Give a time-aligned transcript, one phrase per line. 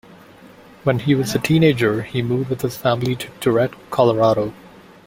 [0.83, 4.51] When he was a teenager he moved with his family to Turret, Colorado.